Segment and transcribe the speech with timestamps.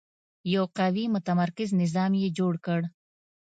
[0.53, 2.81] یو قوي متمرکز نظام یې جوړ کړ.